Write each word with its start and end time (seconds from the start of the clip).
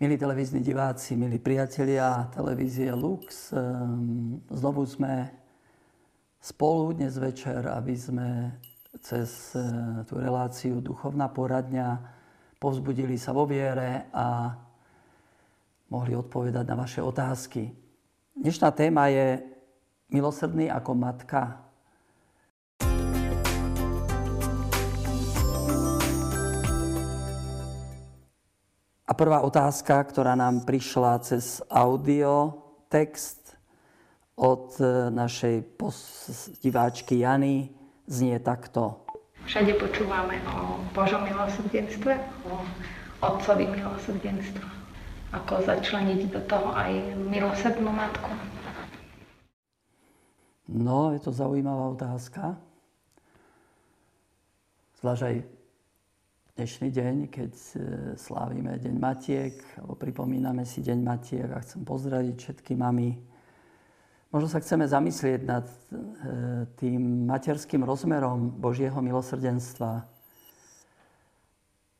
Milí 0.00 0.16
televízni 0.16 0.64
diváci, 0.64 1.12
milí 1.12 1.36
priatelia 1.36 2.24
televízie 2.32 2.88
Lux, 2.96 3.52
ehm, 3.52 4.40
znovu 4.48 4.88
sme 4.88 5.28
spolu 6.40 6.96
dnes 6.96 7.20
večer, 7.20 7.68
aby 7.68 7.92
sme 7.92 8.56
cez 9.04 9.52
e, 9.52 9.60
tú 10.08 10.16
reláciu 10.16 10.80
Duchovná 10.80 11.28
poradňa 11.28 12.00
povzbudili 12.56 13.20
sa 13.20 13.36
vo 13.36 13.44
viere 13.44 14.08
a 14.16 14.56
mohli 15.92 16.16
odpovedať 16.16 16.64
na 16.64 16.80
vaše 16.80 17.04
otázky. 17.04 17.68
Dnešná 18.32 18.72
téma 18.72 19.12
je 19.12 19.44
milosrdný 20.08 20.72
ako 20.72 20.96
matka. 20.96 21.60
Prvá 29.20 29.44
otázka, 29.44 30.00
ktorá 30.08 30.32
nám 30.32 30.64
prišla 30.64 31.20
cez 31.20 31.60
audio, 31.68 32.56
text 32.88 33.52
od 34.32 34.80
e, 34.80 35.12
našej 35.12 35.76
diváčky 36.64 37.20
Jany, 37.20 37.68
znie 38.08 38.40
takto. 38.40 39.04
Všade 39.44 39.76
počúvame 39.76 40.40
o 40.48 40.80
Božom 40.96 41.20
milosrdenstve, 41.28 42.16
o 42.48 42.64
Otcovi 43.20 43.68
milosrdenstva. 43.68 44.68
Ako 45.36 45.68
začleniť 45.68 46.32
do 46.32 46.40
toho 46.48 46.72
aj 46.72 47.20
milosrdnú 47.20 47.92
matku? 47.92 48.32
No, 50.64 51.12
je 51.12 51.20
to 51.20 51.28
zaujímavá 51.28 51.92
otázka. 51.92 52.56
Zvlášť 55.04 55.22
aj 55.28 55.59
dnešný 56.60 56.92
deň, 56.92 57.16
keď 57.32 57.52
e, 57.56 57.68
slávime 58.20 58.76
Deň 58.76 58.92
Matiek, 59.00 59.56
alebo 59.80 59.96
pripomíname 59.96 60.68
si 60.68 60.84
Deň 60.84 61.00
Matiek 61.00 61.48
a 61.48 61.64
chcem 61.64 61.80
pozdraviť 61.88 62.36
všetky 62.36 62.76
mamy. 62.76 63.16
Možno 64.28 64.44
sa 64.44 64.60
chceme 64.60 64.84
zamyslieť 64.84 65.40
nad 65.40 65.64
e, 65.64 65.76
tým 66.76 67.24
materským 67.24 67.80
rozmerom 67.80 68.60
Božieho 68.60 69.00
milosrdenstva. 69.00 70.04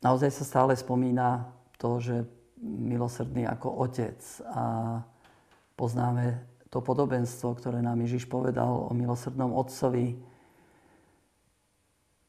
Naozaj 0.05 0.29
sa 0.29 0.45
stále 0.45 0.77
spomína 0.77 1.49
to, 1.81 1.97
že 1.97 2.21
milosrdný 2.61 3.49
ako 3.49 3.81
otec 3.81 4.21
a 4.45 5.01
poznáme 5.73 6.37
to 6.69 6.85
podobenstvo, 6.85 7.57
ktoré 7.57 7.81
nám 7.81 7.97
Ježiš 8.05 8.29
povedal 8.29 8.69
o 8.69 8.93
milosrdnom 8.93 9.57
otcovi, 9.57 10.21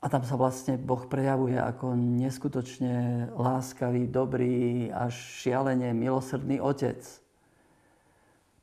a 0.03 0.11
tam 0.11 0.27
sa 0.27 0.35
vlastne 0.35 0.75
Boh 0.75 1.07
prejavuje 1.07 1.55
ako 1.55 1.95
neskutočne 1.95 3.31
láskavý, 3.39 4.11
dobrý, 4.11 4.91
až 4.91 5.15
šialene 5.15 5.95
milosrdný 5.95 6.59
otec. 6.59 6.99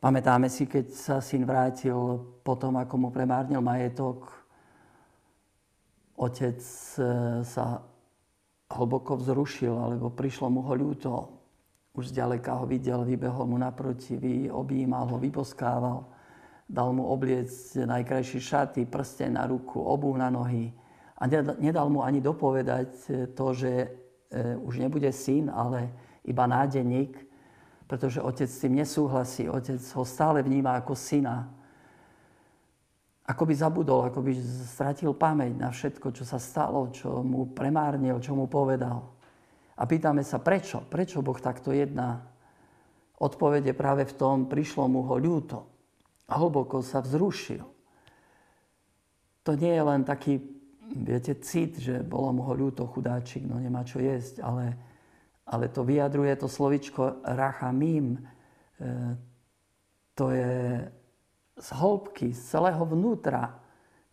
Pamätáme 0.04 0.52
si, 0.52 0.68
keď 0.68 0.92
sa 0.92 1.16
syn 1.24 1.48
vrátil 1.48 1.96
potom, 2.44 2.76
ako 2.76 2.96
mu 3.00 3.08
premárnil 3.08 3.64
majetok, 3.64 4.28
otec 6.20 6.60
e, 6.60 7.04
sa 7.48 7.88
hlboko 8.76 9.16
vzrušil, 9.16 9.72
alebo 9.72 10.12
prišlo 10.12 10.52
mu 10.52 10.60
ho 10.68 10.74
ľúto. 10.76 11.12
Už 11.96 12.12
zďaleka 12.12 12.52
ho 12.60 12.68
videl, 12.68 13.08
vybehol 13.08 13.48
mu 13.48 13.56
naproti, 13.56 14.52
objímal 14.52 15.08
ho, 15.08 15.16
vyposkával, 15.16 16.04
dal 16.68 16.92
mu 16.92 17.08
obliec 17.08 17.52
najkrajšie 17.80 18.40
šaty, 18.44 18.82
prsten 18.92 19.40
na 19.40 19.48
ruku, 19.48 19.80
obu 19.80 20.12
na 20.20 20.28
nohy 20.28 20.76
a 21.20 21.28
nedal 21.60 21.92
mu 21.92 22.00
ani 22.00 22.24
dopovedať 22.24 22.92
e, 22.96 23.10
to, 23.36 23.52
že 23.52 23.72
e, 23.76 23.88
už 24.56 24.80
nebude 24.80 25.12
syn, 25.12 25.52
ale 25.52 25.92
iba 26.24 26.48
nádeník, 26.48 27.12
pretože 27.92 28.24
otec 28.24 28.48
s 28.48 28.64
tým 28.64 28.80
nesúhlasí. 28.80 29.52
Otec 29.52 29.84
ho 30.00 30.04
stále 30.08 30.40
vníma 30.40 30.80
ako 30.80 30.96
syna. 30.96 31.52
Ako 33.28 33.44
by 33.44 33.54
zabudol, 33.54 34.08
ako 34.08 34.24
by 34.24 34.32
stratil 34.66 35.12
pamäť 35.12 35.54
na 35.60 35.70
všetko, 35.70 36.16
čo 36.16 36.24
sa 36.24 36.40
stalo, 36.40 36.88
čo 36.90 37.20
mu 37.20 37.52
premárnil, 37.52 38.24
čo 38.24 38.34
mu 38.34 38.48
povedal. 38.48 39.04
A 39.76 39.84
pýtame 39.84 40.24
sa, 40.24 40.40
prečo? 40.40 40.88
Prečo 40.88 41.20
Boh 41.20 41.38
takto 41.38 41.76
jedná? 41.76 42.24
Odpovede 43.20 43.76
práve 43.76 44.08
v 44.08 44.16
tom, 44.16 44.48
prišlo 44.48 44.88
mu 44.88 45.04
ho 45.04 45.20
ľúto. 45.20 45.68
Hlboko 46.32 46.80
sa 46.80 47.04
vzrušil. 47.04 47.64
To 49.44 49.52
nie 49.58 49.74
je 49.76 49.84
len 49.84 50.08
taký 50.08 50.59
viete, 50.96 51.38
cit, 51.40 51.78
že 51.78 52.02
bolo 52.02 52.34
mu 52.34 52.42
ho 52.46 52.54
ľúto, 52.54 52.90
chudáčik, 52.90 53.46
no 53.46 53.62
nemá 53.62 53.86
čo 53.86 54.02
jesť, 54.02 54.42
ale, 54.42 54.78
ale 55.46 55.70
to 55.70 55.86
vyjadruje 55.86 56.34
to 56.38 56.48
slovičko 56.50 57.22
rachamím. 57.26 58.18
E, 58.18 59.18
to 60.18 60.34
je 60.34 60.86
z 61.60 61.70
hĺbky, 61.76 62.32
z 62.34 62.42
celého 62.42 62.84
vnútra, 62.86 63.60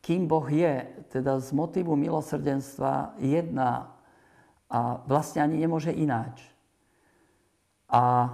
kým 0.02 0.30
Boh 0.30 0.46
je, 0.46 0.86
teda 1.10 1.38
z 1.42 1.50
motivu 1.50 1.98
milosrdenstva 1.98 3.18
jedna 3.18 3.96
a 4.70 5.02
vlastne 5.06 5.42
ani 5.42 5.62
nemôže 5.62 5.94
ináč. 5.94 6.42
A 7.86 8.30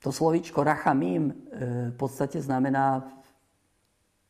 to 0.00 0.12
slovičko 0.12 0.64
rachamím 0.64 1.28
e, 1.28 1.34
v 1.92 1.96
podstate 1.96 2.40
znamená 2.40 3.04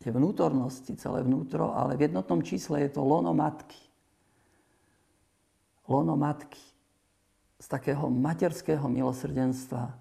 tie 0.01 0.11
vnútornosti, 0.13 0.97
celé 0.97 1.25
vnútro, 1.25 1.73
ale 1.73 1.97
v 1.97 2.11
jednotnom 2.11 2.45
čísle 2.45 2.85
je 2.85 2.91
to 2.93 3.03
lono 3.03 3.33
matky. 3.33 3.81
Lono 5.89 6.19
matky. 6.19 6.61
Z 7.57 7.67
takého 7.73 8.13
materského 8.13 8.85
milosrdenstva. 8.85 9.97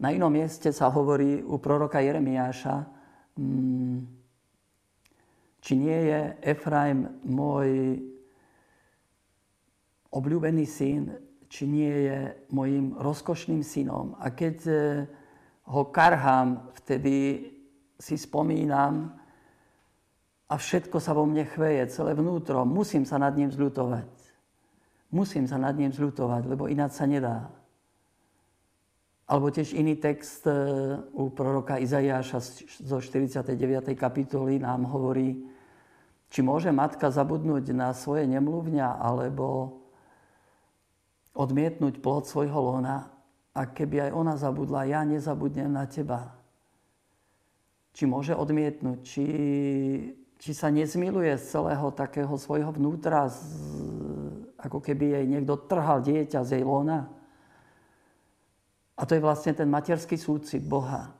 Na 0.00 0.08
inom 0.10 0.32
mieste 0.32 0.72
sa 0.72 0.88
hovorí 0.88 1.44
u 1.44 1.60
proroka 1.60 2.00
Jeremiáša, 2.00 2.88
mm, 3.36 3.98
či 5.60 5.72
nie 5.76 5.98
je 6.08 6.20
Efraim 6.40 7.20
môj 7.28 8.00
obľúbený 10.10 10.64
syn, 10.66 11.14
či 11.50 11.68
nie 11.68 12.08
je 12.08 12.18
mojim 12.50 12.96
rozkošným 12.96 13.60
synom. 13.60 14.16
A 14.18 14.32
keď 14.32 14.56
eh, 14.66 14.78
ho 15.68 15.82
karhám, 15.92 16.72
vtedy 16.80 17.46
si 18.00 18.16
spomínam, 18.16 19.19
a 20.50 20.58
všetko 20.58 20.98
sa 20.98 21.14
vo 21.14 21.22
mne 21.22 21.46
chveje, 21.46 21.94
celé 21.94 22.18
vnútro. 22.18 22.66
Musím 22.66 23.06
sa 23.06 23.22
nad 23.22 23.30
ním 23.38 23.54
zľutovať. 23.54 24.10
Musím 25.14 25.46
sa 25.46 25.62
nad 25.62 25.78
ním 25.78 25.94
zľutovať, 25.94 26.42
lebo 26.50 26.66
ináč 26.66 26.98
sa 26.98 27.06
nedá. 27.06 27.46
Alebo 29.30 29.54
tiež 29.54 29.78
iný 29.78 29.94
text 29.94 30.42
e, 30.50 30.54
u 31.14 31.30
proroka 31.30 31.78
Izajáša 31.78 32.42
zo 32.82 32.98
49. 32.98 33.54
kapitoly 33.94 34.58
nám 34.58 34.90
hovorí, 34.90 35.46
či 36.34 36.42
môže 36.42 36.74
matka 36.74 37.14
zabudnúť 37.14 37.70
na 37.70 37.94
svoje 37.94 38.26
nemluvňa, 38.26 38.98
alebo 38.98 39.78
odmietnúť 41.38 42.02
plod 42.02 42.26
svojho 42.26 42.58
lona. 42.58 43.06
A 43.54 43.70
keby 43.70 44.10
aj 44.10 44.12
ona 44.18 44.34
zabudla, 44.34 44.90
ja 44.90 45.06
nezabudnem 45.06 45.70
na 45.70 45.86
teba. 45.86 46.34
Či 47.94 48.10
môže 48.10 48.34
odmietnúť, 48.34 48.98
či 49.02 49.24
či 50.40 50.56
sa 50.56 50.72
nezmiluje 50.72 51.36
z 51.36 51.44
celého 51.52 51.92
takého 51.92 52.32
svojho 52.40 52.72
vnútra, 52.72 53.28
z, 53.28 53.44
ako 54.56 54.80
keby 54.80 55.20
jej 55.20 55.24
niekto 55.28 55.60
trhal 55.68 56.00
dieťa 56.00 56.40
z 56.48 56.50
jej 56.58 56.64
lona. 56.64 57.12
A 58.96 59.04
to 59.04 59.12
je 59.12 59.20
vlastne 59.20 59.52
ten 59.52 59.68
materský 59.68 60.16
súcit 60.16 60.64
Boha, 60.64 61.12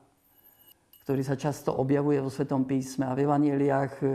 ktorý 1.05 1.21
sa 1.21 1.37
často 1.37 1.69
objavuje 1.69 2.17
vo 2.17 2.33
Svetom 2.33 2.65
písme. 2.65 3.05
A 3.05 3.13
v 3.13 3.29
evaneliách 3.29 3.93
e, 4.01 4.05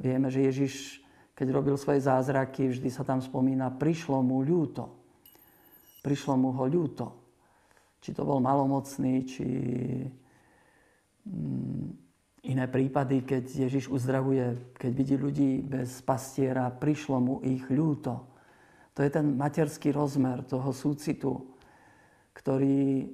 vieme, 0.00 0.32
že 0.32 0.48
Ježiš, 0.48 1.04
keď 1.36 1.52
robil 1.52 1.76
svoje 1.76 2.08
zázraky, 2.08 2.72
vždy 2.72 2.88
sa 2.88 3.04
tam 3.04 3.20
spomína, 3.20 3.76
prišlo 3.76 4.24
mu 4.24 4.40
ľúto. 4.40 4.88
Prišlo 6.00 6.40
mu 6.40 6.56
ho 6.56 6.64
ľúto. 6.64 7.12
Či 8.00 8.16
to 8.16 8.24
bol 8.24 8.40
malomocný, 8.40 9.28
či... 9.28 9.44
Mm, 11.28 12.07
Iné 12.46 12.70
prípady, 12.70 13.26
keď 13.26 13.66
Ježiš 13.66 13.90
uzdravuje, 13.90 14.54
keď 14.78 14.92
vidí 14.94 15.16
ľudí 15.18 15.50
bez 15.58 15.98
pastiera, 16.06 16.70
prišlo 16.70 17.18
mu 17.18 17.34
ich 17.42 17.66
ľúto. 17.66 18.22
To 18.94 19.00
je 19.02 19.10
ten 19.10 19.34
materský 19.34 19.90
rozmer 19.90 20.46
toho 20.46 20.70
súcitu, 20.70 21.50
ktorý 22.34 23.10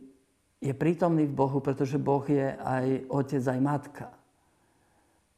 je 0.61 0.75
prítomný 0.77 1.25
v 1.25 1.37
Bohu, 1.37 1.61
pretože 1.65 1.97
Boh 1.97 2.25
je 2.25 2.53
aj 2.53 3.09
otec, 3.09 3.45
aj 3.49 3.61
matka. 3.61 4.07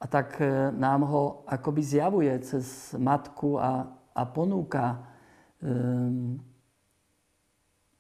A 0.03 0.05
tak 0.07 0.39
e, 0.39 0.71
nám 0.75 1.07
ho 1.07 1.23
akoby 1.47 1.83
zjavuje 1.83 2.31
cez 2.43 2.95
matku 2.95 3.59
a, 3.59 3.91
a 4.15 4.23
ponúka 4.29 5.03
um, 5.59 6.39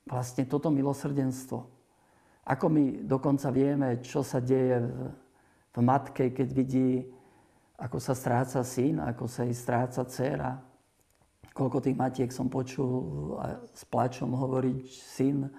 vlastne 0.06 0.46
toto 0.46 0.70
milosrdenstvo. 0.70 1.66
Ako 2.46 2.66
my 2.70 3.02
dokonca 3.02 3.50
vieme, 3.50 3.98
čo 4.06 4.22
sa 4.22 4.38
deje 4.38 4.86
v 4.86 5.25
v 5.76 5.80
matke, 5.84 6.32
keď 6.32 6.48
vidí, 6.56 7.04
ako 7.76 8.00
sa 8.00 8.16
stráca 8.16 8.64
syn, 8.64 9.04
ako 9.04 9.28
sa 9.28 9.44
jej 9.44 9.52
stráca 9.52 10.00
dcera. 10.08 10.56
Koľko 11.52 11.84
tých 11.84 11.96
matiek 11.96 12.32
som 12.32 12.48
počul 12.48 13.36
a 13.36 13.60
s 13.72 13.84
plačom 13.84 14.32
hovoriť, 14.32 14.80
syn 14.88 15.52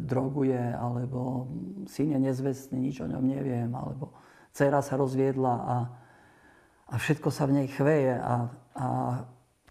droguje, 0.00 0.60
alebo 0.72 1.50
syn 1.90 2.16
je 2.16 2.18
nezvestný, 2.22 2.78
nič 2.80 3.02
o 3.02 3.10
ňom 3.10 3.24
neviem, 3.24 3.68
alebo 3.74 4.14
dcera 4.54 4.80
sa 4.80 4.96
rozviedla 4.96 5.54
a, 5.58 5.76
a 6.88 6.94
všetko 6.96 7.28
sa 7.28 7.44
v 7.50 7.60
nej 7.60 7.68
chveje 7.68 8.14
a, 8.16 8.34
a 8.78 8.86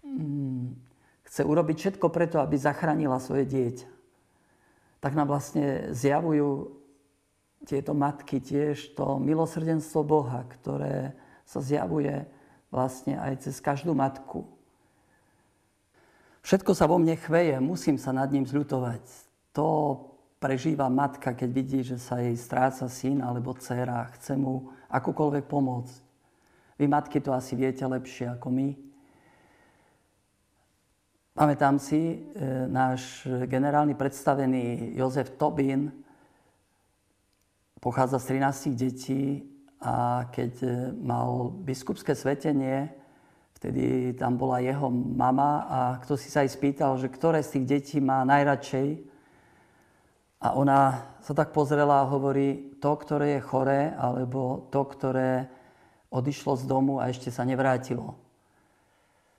mm, 0.04 0.66
chce 1.26 1.42
urobiť 1.42 1.76
všetko 1.78 2.06
preto, 2.12 2.38
aby 2.38 2.60
zachránila 2.60 3.18
svoje 3.18 3.48
dieťa. 3.48 3.88
Tak 5.00 5.12
nám 5.16 5.32
vlastne 5.32 5.90
zjavujú 5.96 6.76
tieto 7.66 7.92
matky 7.92 8.38
tiež 8.38 8.94
to 8.94 9.18
milosrdenstvo 9.18 10.06
Boha, 10.06 10.46
ktoré 10.46 11.18
sa 11.42 11.58
zjavuje 11.58 12.22
vlastne 12.70 13.18
aj 13.18 13.42
cez 13.42 13.58
každú 13.58 13.90
matku. 13.90 14.46
Všetko 16.46 16.78
sa 16.78 16.86
vo 16.86 17.02
mne 17.02 17.18
chveje, 17.18 17.58
musím 17.58 17.98
sa 17.98 18.14
nad 18.14 18.30
ním 18.30 18.46
zľutovať. 18.46 19.02
To 19.50 19.98
prežíva 20.38 20.86
matka, 20.86 21.34
keď 21.34 21.50
vidí, 21.50 21.82
že 21.82 21.98
sa 21.98 22.22
jej 22.22 22.38
stráca 22.38 22.86
syn 22.86 23.18
alebo 23.18 23.50
dcera. 23.58 24.06
Chce 24.14 24.38
mu 24.38 24.70
akúkoľvek 24.86 25.44
pomôcť. 25.50 25.96
Vy 26.78 26.86
matky 26.86 27.18
to 27.18 27.34
asi 27.34 27.58
viete 27.58 27.82
lepšie 27.82 28.30
ako 28.30 28.54
my. 28.54 28.68
Pamätám 31.36 31.82
si, 31.82 31.98
e, 31.98 32.16
náš 32.70 33.26
generálny 33.26 33.98
predstavený 33.98 34.94
Jozef 34.96 35.34
Tobin 35.34 36.05
pochádza 37.86 38.18
z 38.18 38.42
13 38.42 38.74
detí 38.74 39.46
a 39.78 40.26
keď 40.34 40.52
e, 40.58 40.68
mal 41.06 41.54
biskupské 41.62 42.18
svetenie, 42.18 42.90
vtedy 43.54 44.10
tam 44.18 44.34
bola 44.34 44.58
jeho 44.58 44.90
mama 44.90 45.70
a 45.70 45.80
kto 46.02 46.18
si 46.18 46.26
sa 46.26 46.42
aj 46.42 46.50
spýtal, 46.50 46.98
že 46.98 47.06
ktoré 47.06 47.46
z 47.46 47.54
tých 47.54 47.66
detí 47.78 47.96
má 48.02 48.26
najradšej. 48.26 49.06
A 50.42 50.58
ona 50.58 51.06
sa 51.22 51.30
tak 51.30 51.54
pozrela 51.54 52.02
a 52.02 52.10
hovorí, 52.10 52.74
to, 52.82 52.90
ktoré 52.90 53.38
je 53.38 53.46
choré, 53.46 53.94
alebo 53.94 54.66
to, 54.74 54.82
ktoré 54.82 55.46
odišlo 56.10 56.58
z 56.58 56.66
domu 56.66 56.98
a 56.98 57.06
ešte 57.06 57.30
sa 57.30 57.46
nevrátilo 57.46 58.18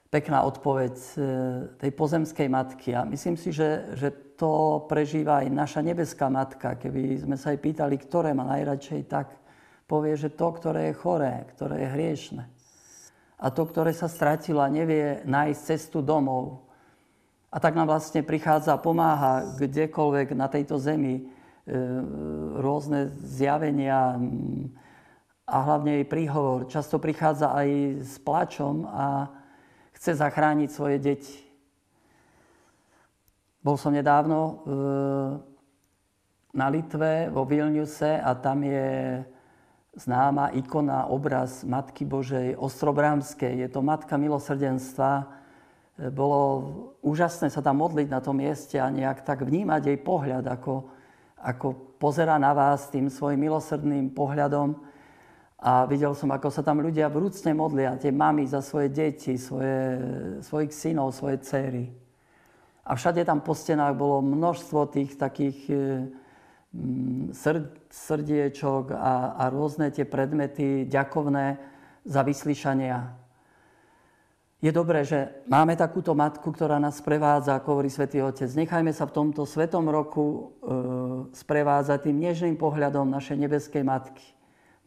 pekná 0.07 0.47
odpoveď 0.47 0.95
e, 0.95 1.07
tej 1.83 1.91
pozemskej 1.91 2.47
matky. 2.47 2.95
A 2.95 3.03
myslím 3.03 3.35
si, 3.35 3.51
že, 3.51 3.91
že 3.99 4.15
to 4.37 4.85
prežíva 4.85 5.41
aj 5.41 5.49
naša 5.49 5.81
nebeská 5.81 6.29
matka. 6.29 6.77
Keby 6.77 7.25
sme 7.25 7.35
sa 7.35 7.51
jej 7.51 7.59
pýtali, 7.59 7.97
ktoré 7.97 8.31
má 8.37 8.45
najradšej, 8.45 9.01
tak 9.09 9.33
povie, 9.89 10.13
že 10.13 10.29
to, 10.29 10.47
ktoré 10.53 10.93
je 10.93 10.99
choré, 11.01 11.49
ktoré 11.57 11.83
je 11.83 11.93
hriešne. 11.97 12.43
A 13.37 13.49
to, 13.49 13.65
ktoré 13.65 13.91
sa 13.97 14.05
stratilo 14.05 14.61
a 14.61 14.69
nevie 14.69 15.25
nájsť 15.25 15.61
cestu 15.61 16.05
domov. 16.05 16.69
A 17.49 17.57
tak 17.57 17.73
nám 17.73 17.89
vlastne 17.89 18.21
prichádza 18.21 18.77
pomáha 18.77 19.57
kdekoľvek 19.57 20.37
na 20.37 20.45
tejto 20.45 20.77
zemi 20.77 21.21
e, 21.21 21.23
rôzne 22.61 23.09
zjavenia 23.25 24.21
a 25.47 25.57
hlavne 25.63 26.01
jej 26.01 26.05
príhovor. 26.05 26.67
Často 26.69 27.01
prichádza 27.01 27.55
aj 27.55 27.69
s 28.03 28.13
plačom 28.19 28.83
a, 28.85 29.31
chce 29.97 30.13
zachrániť 30.21 30.69
svoje 30.69 30.97
deti. 31.01 31.46
Bol 33.67 33.75
som 33.75 33.91
nedávno 33.91 34.39
e, 34.39 34.53
na 36.55 36.71
Litve, 36.71 37.27
vo 37.27 37.43
Vilniuse 37.43 38.15
a 38.15 38.31
tam 38.31 38.63
je 38.63 39.19
známa 39.91 40.55
ikona, 40.55 41.11
obraz 41.11 41.67
Matky 41.67 42.07
Božej 42.07 42.55
Ostrobrámskej. 42.55 43.59
Je 43.59 43.67
to 43.67 43.83
Matka 43.83 44.15
milosrdenstva. 44.15 45.11
E, 45.19 46.07
bolo 46.07 46.39
úžasné 47.03 47.51
sa 47.51 47.59
tam 47.59 47.83
modliť 47.83 48.07
na 48.07 48.23
tom 48.23 48.39
mieste 48.39 48.79
a 48.79 48.87
nejak 48.87 49.27
tak 49.27 49.43
vnímať 49.43 49.83
jej 49.83 49.99
pohľad, 49.99 50.47
ako, 50.47 50.87
ako 51.35 51.99
pozera 51.99 52.39
na 52.39 52.55
vás 52.55 52.87
tým 52.87 53.11
svojim 53.11 53.51
milosrdným 53.51 54.15
pohľadom. 54.15 54.79
A 55.59 55.83
videl 55.83 56.15
som, 56.15 56.31
ako 56.31 56.55
sa 56.55 56.63
tam 56.63 56.79
ľudia 56.79 57.11
vrúcne 57.11 57.51
modlia, 57.51 57.99
tie 57.99 58.15
mamy 58.15 58.47
za 58.47 58.63
svoje 58.63 58.87
deti, 58.95 59.35
svoje, 59.35 59.99
svojich 60.39 60.71
synov, 60.71 61.11
svoje 61.11 61.43
céry. 61.43 62.06
A 62.87 62.95
všade 62.95 63.27
tam 63.27 63.43
po 63.43 63.51
stenách 63.51 63.99
bolo 63.99 64.23
množstvo 64.23 64.87
tých 64.87 65.19
takých 65.19 65.59
e, 65.67 65.75
srd, 67.35 67.67
srdiečok 67.91 68.95
a, 68.95 69.35
a 69.35 69.43
rôzne 69.51 69.91
tie 69.91 70.07
predmety 70.07 70.87
ďakovné 70.87 71.59
za 72.07 72.23
vyslyšania. 72.23 73.11
Je 74.57 74.73
dobré, 74.73 75.05
že 75.05 75.45
máme 75.45 75.77
takúto 75.77 76.17
matku, 76.17 76.49
ktorá 76.49 76.81
nás 76.81 76.97
sprevádza, 76.97 77.59
ako 77.59 77.77
hovorí 77.77 77.93
Svetý 77.93 78.25
Otec. 78.25 78.49
Nechajme 78.49 78.89
sa 78.89 79.05
v 79.05 79.13
tomto 79.13 79.45
svetom 79.45 79.85
roku 79.85 80.25
e, 80.25 80.41
sprevádzať 81.35 82.09
tým 82.09 82.17
nežným 82.23 82.55
pohľadom 82.57 83.05
našej 83.05 83.37
nebeskej 83.37 83.83
matky. 83.85 84.25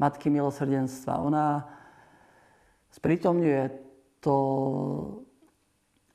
Matky 0.00 0.26
milosrdenstva. 0.32 1.22
Ona 1.22 1.68
sprítomňuje 2.96 3.62
to 4.24 4.34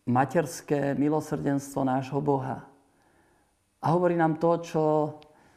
materské 0.05 0.93
milosrdenstvo 0.93 1.81
nášho 1.81 2.21
Boha. 2.21 2.61
A 3.81 3.85
hovorí 3.93 4.13
nám 4.13 4.37
to, 4.37 4.61
čo 4.61 4.83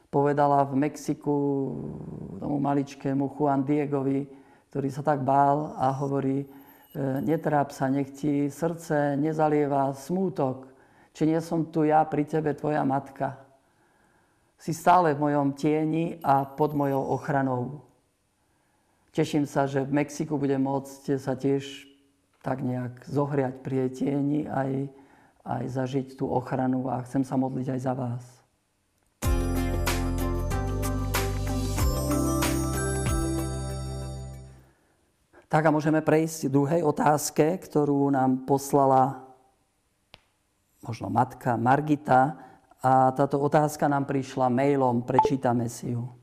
povedala 0.08 0.64
v 0.64 0.88
Mexiku 0.88 1.36
tomu 2.40 2.56
maličkému 2.60 3.28
Juan 3.36 3.64
Diegovi, 3.64 4.24
ktorý 4.72 4.88
sa 4.88 5.04
tak 5.04 5.20
bál 5.20 5.76
a 5.76 5.92
hovorí, 5.92 6.44
e, 6.44 6.46
netráp 7.24 7.72
sa, 7.72 7.88
nech 7.92 8.12
ti 8.16 8.48
srdce 8.48 9.16
nezalieva 9.20 9.92
smútok, 9.92 10.68
či 11.12 11.28
nie 11.28 11.40
som 11.44 11.68
tu 11.68 11.84
ja 11.84 12.04
pri 12.04 12.24
tebe, 12.24 12.52
tvoja 12.56 12.84
matka. 12.84 13.36
Si 14.56 14.72
stále 14.72 15.12
v 15.12 15.28
mojom 15.28 15.52
tieni 15.56 16.20
a 16.24 16.44
pod 16.48 16.72
mojou 16.72 17.00
ochranou. 17.14 17.84
Teším 19.12 19.44
sa, 19.44 19.68
že 19.68 19.84
v 19.84 20.04
Mexiku 20.04 20.36
budem 20.36 20.60
môcť 20.60 21.16
sa 21.20 21.36
tiež 21.36 21.88
tak 22.42 22.62
nejak 22.62 23.04
zohriať 23.06 23.54
pri 23.62 23.88
aj, 24.46 24.70
aj 25.42 25.64
zažiť 25.68 26.14
tú 26.14 26.30
ochranu 26.30 26.86
a 26.90 27.02
chcem 27.02 27.22
sa 27.26 27.34
modliť 27.34 27.66
aj 27.74 27.80
za 27.80 27.94
vás. 27.94 28.24
Tak 35.48 35.64
a 35.64 35.72
môžeme 35.72 36.04
prejsť 36.04 36.46
k 36.46 36.52
druhej 36.52 36.82
otázke, 36.84 37.56
ktorú 37.56 38.12
nám 38.12 38.44
poslala 38.44 39.24
možno 40.84 41.08
matka 41.08 41.56
Margita. 41.56 42.36
A 42.84 43.10
táto 43.16 43.40
otázka 43.40 43.88
nám 43.88 44.04
prišla 44.04 44.52
mailom, 44.52 45.02
prečítame 45.02 45.72
si 45.72 45.96
ju. 45.96 46.17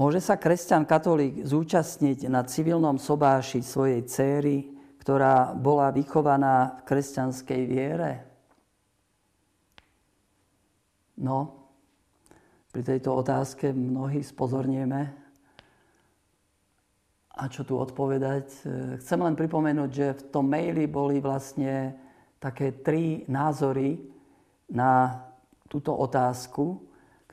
Môže 0.00 0.24
sa 0.24 0.40
kresťan 0.40 0.88
katolík 0.88 1.44
zúčastniť 1.44 2.24
na 2.32 2.40
civilnom 2.48 2.96
sobáši 2.96 3.60
svojej 3.60 4.00
céry, 4.08 4.72
ktorá 4.96 5.52
bola 5.52 5.92
vychovaná 5.92 6.80
v 6.80 6.88
kresťanskej 6.88 7.60
viere? 7.68 8.24
No, 11.20 11.68
pri 12.72 12.80
tejto 12.80 13.12
otázke 13.12 13.76
mnohí 13.76 14.24
spozornieme. 14.24 15.12
A 17.36 17.44
čo 17.52 17.68
tu 17.68 17.76
odpovedať? 17.76 18.48
Chcem 19.04 19.20
len 19.20 19.36
pripomenúť, 19.36 19.90
že 19.92 20.16
v 20.16 20.22
tom 20.32 20.48
maili 20.48 20.88
boli 20.88 21.20
vlastne 21.20 21.92
také 22.40 22.72
tri 22.80 23.28
názory 23.28 24.00
na 24.72 25.20
túto 25.68 25.92
otázku 25.92 26.88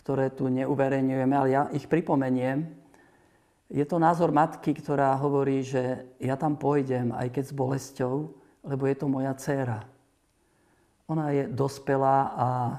ktoré 0.08 0.32
tu 0.32 0.48
neuverejňujeme, 0.48 1.36
ale 1.36 1.50
ja 1.52 1.68
ich 1.76 1.84
pripomeniem. 1.84 2.64
Je 3.68 3.84
to 3.84 4.00
názor 4.00 4.32
matky, 4.32 4.72
ktorá 4.72 5.12
hovorí, 5.20 5.60
že 5.68 6.08
ja 6.24 6.40
tam 6.40 6.56
pôjdem, 6.56 7.12
aj 7.12 7.28
keď 7.36 7.44
s 7.44 7.52
bolesťou, 7.52 8.32
lebo 8.64 8.88
je 8.88 8.96
to 8.96 9.12
moja 9.12 9.36
dcéra. 9.36 9.84
Ona 11.12 11.36
je 11.36 11.44
dospelá 11.52 12.18
a 12.40 12.48
e, 12.72 12.76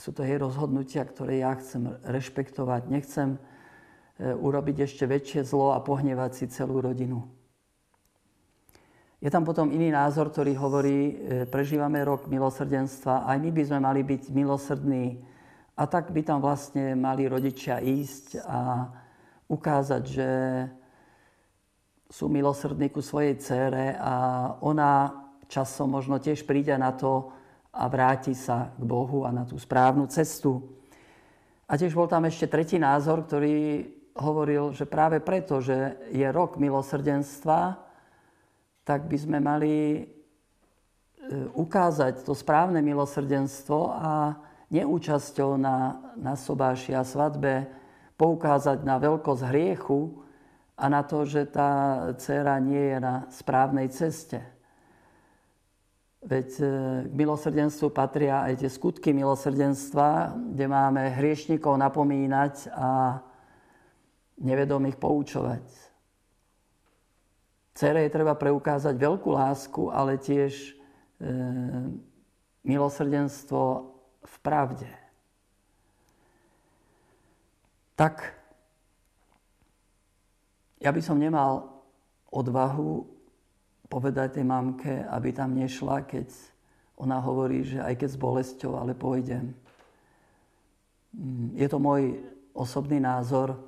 sú 0.00 0.16
to 0.16 0.24
jej 0.24 0.40
rozhodnutia, 0.40 1.04
ktoré 1.04 1.44
ja 1.44 1.52
chcem 1.60 1.92
rešpektovať. 2.08 2.88
Nechcem 2.88 3.36
e, 3.36 4.32
urobiť 4.32 4.88
ešte 4.88 5.04
väčšie 5.04 5.44
zlo 5.44 5.76
a 5.76 5.84
pohnevať 5.84 6.40
si 6.40 6.44
celú 6.48 6.80
rodinu. 6.80 7.28
Je 9.20 9.28
tam 9.28 9.44
potom 9.44 9.68
iný 9.68 9.92
názor, 9.92 10.32
ktorý 10.32 10.56
hovorí, 10.56 10.96
e, 10.96 11.44
prežívame 11.52 12.00
rok 12.00 12.32
milosrdenstva, 12.32 13.28
aj 13.28 13.36
my 13.44 13.50
by 13.52 13.62
sme 13.68 13.78
mali 13.84 14.00
byť 14.00 14.32
milosrdní 14.32 15.31
a 15.72 15.82
tak 15.88 16.12
by 16.12 16.20
tam 16.20 16.44
vlastne 16.44 16.92
mali 16.92 17.24
rodičia 17.24 17.80
ísť 17.80 18.44
a 18.44 18.88
ukázať, 19.48 20.02
že 20.04 20.30
sú 22.12 22.28
milosrdní 22.28 22.92
ku 22.92 23.00
svojej 23.00 23.40
cére 23.40 23.96
a 23.96 24.48
ona 24.60 25.16
časom 25.48 25.88
možno 25.88 26.20
tiež 26.20 26.44
príde 26.44 26.76
na 26.76 26.92
to 26.92 27.32
a 27.72 27.88
vráti 27.88 28.36
sa 28.36 28.68
k 28.76 28.82
Bohu 28.84 29.24
a 29.24 29.32
na 29.32 29.48
tú 29.48 29.56
správnu 29.56 30.04
cestu. 30.12 30.60
A 31.64 31.80
tiež 31.80 31.96
bol 31.96 32.04
tam 32.04 32.28
ešte 32.28 32.44
tretí 32.44 32.76
názor, 32.76 33.24
ktorý 33.24 33.88
hovoril, 34.12 34.76
že 34.76 34.84
práve 34.84 35.24
preto, 35.24 35.64
že 35.64 35.96
je 36.12 36.28
rok 36.28 36.60
milosrdenstva, 36.60 37.80
tak 38.84 39.08
by 39.08 39.16
sme 39.16 39.38
mali 39.40 40.04
ukázať 41.56 42.28
to 42.28 42.36
správne 42.36 42.84
milosrdenstvo 42.84 43.78
a 43.88 44.36
neúčasťou 44.72 45.60
na, 45.60 46.00
na 46.16 46.32
sobáši 46.32 46.96
a 46.96 47.04
svadbe 47.04 47.68
poukázať 48.16 48.80
na 48.88 48.96
veľkosť 48.96 49.42
hriechu 49.52 50.24
a 50.80 50.88
na 50.88 51.04
to, 51.04 51.28
že 51.28 51.44
tá 51.52 52.00
dcera 52.16 52.56
nie 52.56 52.96
je 52.96 52.98
na 52.98 53.14
správnej 53.28 53.92
ceste. 53.92 54.40
Veď 56.22 56.48
e, 56.56 56.64
k 57.10 57.12
milosrdenstvu 57.12 57.92
patria 57.92 58.46
aj 58.48 58.64
tie 58.64 58.70
skutky 58.72 59.12
milosrdenstva, 59.12 60.32
kde 60.54 60.66
máme 60.70 61.02
hriešnikov 61.18 61.76
napomínať 61.76 62.72
a 62.72 63.20
nevedomých 64.40 64.96
poučovať. 64.96 65.66
Cere 67.74 68.06
je 68.06 68.14
treba 68.14 68.38
preukázať 68.38 68.94
veľkú 68.96 69.34
lásku, 69.34 69.82
ale 69.90 70.16
tiež 70.16 70.52
e, 70.56 70.70
milosrdenstvo 72.64 73.91
v 74.22 74.36
pravde. 74.40 74.90
Tak 77.98 78.42
ja 80.82 80.90
by 80.90 81.02
som 81.02 81.20
nemal 81.20 81.82
odvahu 82.32 83.06
povedať 83.86 84.40
tej 84.40 84.46
mamke, 84.48 85.04
aby 85.06 85.30
tam 85.30 85.54
nešla, 85.54 86.02
keď 86.08 86.32
ona 86.96 87.20
hovorí, 87.20 87.62
že 87.62 87.78
aj 87.78 87.94
keď 88.00 88.08
s 88.08 88.18
bolesťou, 88.18 88.72
ale 88.80 88.96
pôjdem. 88.96 89.52
Mm, 91.12 91.54
je 91.54 91.66
to 91.68 91.78
môj 91.78 92.24
osobný 92.56 92.98
názor, 92.98 93.58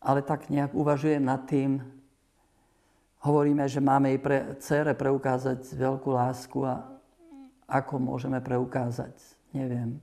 ale 0.00 0.24
tak 0.24 0.48
nejak 0.48 0.72
uvažujem 0.74 1.22
nad 1.22 1.44
tým. 1.44 1.78
Hovoríme, 3.22 3.68
že 3.70 3.78
máme 3.78 4.10
jej 4.16 4.20
pre, 4.20 4.38
cére 4.58 4.92
preukázať 4.98 5.62
veľkú 5.76 6.10
lásku 6.10 6.58
a 6.66 6.91
ako 7.72 7.96
môžeme 7.96 8.44
preukázať? 8.44 9.16
Neviem. 9.56 9.96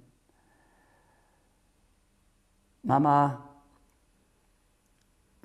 Mama 2.82 3.46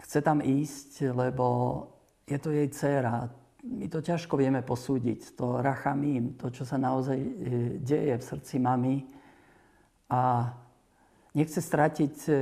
chce 0.00 0.24
tam 0.24 0.40
ísť, 0.40 1.12
lebo 1.12 1.46
je 2.24 2.38
to 2.40 2.48
jej 2.50 2.68
dcéra. 2.72 3.28
My 3.64 3.88
to 3.88 4.04
ťažko 4.04 4.36
vieme 4.36 4.60
posúdiť, 4.60 5.36
to 5.36 5.60
rachamím, 5.60 6.36
to, 6.36 6.52
čo 6.52 6.68
sa 6.68 6.76
naozaj 6.76 7.16
e, 7.16 7.30
deje 7.80 8.16
v 8.20 8.24
srdci 8.24 8.60
mamy. 8.60 9.08
A 10.12 10.52
nechce 11.32 11.64
stratiť 11.64 12.16
e, 12.28 12.34